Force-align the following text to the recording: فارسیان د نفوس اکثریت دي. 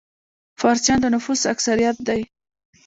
فارسیان 0.61 0.99
د 1.01 1.05
نفوس 1.15 1.41
اکثریت 1.53 1.97
دي. 2.07 2.21